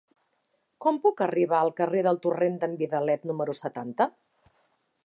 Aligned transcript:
Com 0.85 0.95
puc 1.03 1.21
arribar 1.25 1.59
al 1.59 1.69
carrer 1.81 2.01
del 2.09 2.19
Torrent 2.25 2.59
d'en 2.65 2.75
Vidalet 2.81 3.31
número 3.33 3.57
setanta? 3.63 4.11